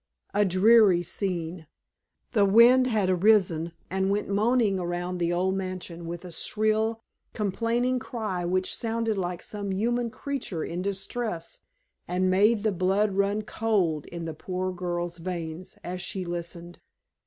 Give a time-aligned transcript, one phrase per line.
[0.33, 1.67] A dreary scene.
[2.31, 7.01] The wind had arisen, and went moaning around the old mansion with a shrill,
[7.33, 11.59] complaining cry which sounded like some human creature in distress
[12.07, 16.79] and made the blood run cold in the poor girl's veins as she listened.